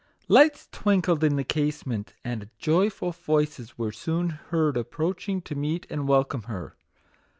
Lights 0.27 0.67
twinkled 0.71 1.23
in 1.23 1.35
the 1.35 1.43
case 1.43 1.85
ment, 1.85 2.15
and 2.25 2.49
joyful 2.57 3.11
voices 3.11 3.77
were 3.77 3.91
soon 3.91 4.29
heard 4.31 4.75
ap 4.75 4.89
proaching 4.89 5.43
to 5.43 5.53
meet 5.53 5.85
and 5.91 6.07
welcome 6.07 6.41
her. 6.49 6.75